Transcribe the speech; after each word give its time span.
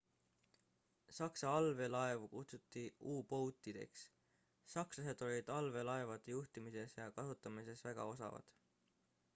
saksa 1.17 1.51
allveelaevu 1.57 2.29
kutsuti 2.31 2.83
u-boat'ideks 3.11 4.07
sakslased 4.75 5.23
olid 5.29 5.53
allveelaevade 5.59 6.35
juhtimises 6.35 6.99
ja 7.03 7.09
kasutamises 7.21 7.87
väga 7.91 8.11
osavad 8.17 8.51